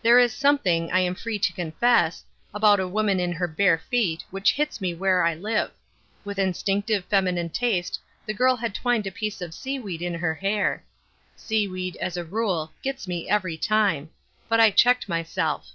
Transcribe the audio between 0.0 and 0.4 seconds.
There is